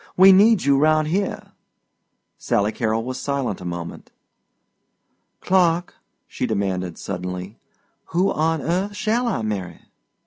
[0.17, 1.51] We need you round here."
[2.39, 4.11] Sally Carrol was silent a moment.
[5.41, 5.93] "Clark,"
[6.27, 7.59] she demanded suddenly,
[8.05, 9.79] "who on earth shall I marry?"